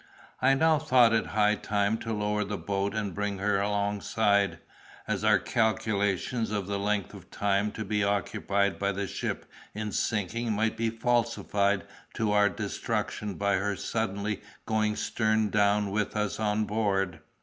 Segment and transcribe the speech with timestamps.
[0.41, 4.57] I now thought it high time to lower the boat and bring her alongside,
[5.07, 9.45] as our calculation of the length of time to be occupied by the ship
[9.75, 11.83] in sinking might be falsified
[12.15, 17.19] to our destruction by her suddenly going stern down with us on board.